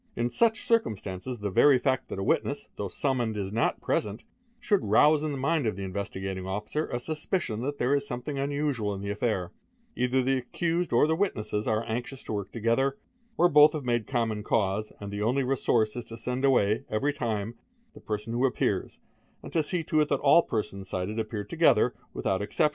In 0.15 0.31
such 0.31 0.65
cir 0.65 0.79
| 0.79 0.79
cumstances 0.79 1.41
the 1.41 1.51
very 1.51 1.77
fact 1.77 2.07
that 2.09 2.17
a 2.17 2.23
witness 2.23 2.69
though 2.75 2.87
summoned 2.87 3.37
is 3.37 3.53
not 3.53 3.81
present, 3.81 4.23
4 4.59 4.79
nould 4.79 4.89
rouse 4.89 5.21
in 5.21 5.31
the 5.31 5.37
mind 5.37 5.67
of 5.67 5.75
the 5.75 5.83
Investigating 5.83 6.47
Officer 6.47 6.87
a 6.87 6.99
suspicion 6.99 7.61
that' 7.61 7.77
there 7.77 7.93
is 7.93 8.07
something 8.07 8.39
unusual 8.39 8.95
in 8.95 9.01
the 9.01 9.11
affair; 9.11 9.51
either 9.95 10.23
the 10.23 10.39
accused 10.39 10.91
or 10.91 11.05
the 11.05 11.15
wit 11.15 11.33
on 11.35 11.41
esses 11.41 11.67
are 11.67 11.83
anxious 11.83 12.23
to 12.23 12.33
work 12.33 12.51
together, 12.51 12.97
or 13.37 13.47
both 13.47 13.73
have 13.73 13.85
made 13.85 14.07
common 14.07 14.41
cause, 14.41 14.91
'en 14.99 15.09
nd 15.09 15.13
the 15.13 15.21
only 15.21 15.43
resource 15.43 15.95
is 15.95 16.03
to 16.05 16.17
send 16.17 16.43
away, 16.43 16.83
every 16.89 17.13
time, 17.13 17.53
the 17.93 18.01
person 18.01 18.33
who 18.33 18.43
appears, 18.43 18.97
ie 19.45 19.49
nd 19.49 19.63
see 19.63 19.83
to 19.83 19.99
it 20.01 20.07
that 20.09 20.19
all 20.21 20.41
the 20.41 20.47
persons 20.47 20.89
cited 20.89 21.19
appear 21.19 21.43
together, 21.43 21.93
without 22.11 22.41
excep 22.41 22.69